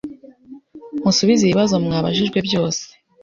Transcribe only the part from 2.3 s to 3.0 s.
byose